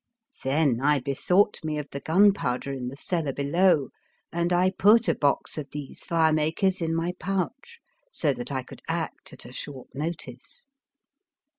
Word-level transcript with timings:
Then 0.43 0.81
I 0.81 0.99
bethought 0.99 1.59
me 1.63 1.77
of 1.77 1.87
the 1.91 1.99
gunpowder 1.99 2.73
in 2.73 2.87
the 2.87 2.95
cellar 2.95 3.31
below, 3.33 3.89
and 4.33 4.51
I 4.51 4.71
put 4.71 5.07
a 5.07 5.13
box 5.13 5.59
of 5.59 5.69
these 5.69 6.03
fire 6.03 6.33
makers 6.33 6.81
in 6.81 6.95
my 6.95 7.11
pouch, 7.19 7.77
so 8.11 8.33
that 8.33 8.51
I 8.51 8.63
could 8.63 8.81
act 8.87 9.31
at 9.31 9.45
a 9.45 9.53
short 9.53 9.89
notice. 9.93 10.65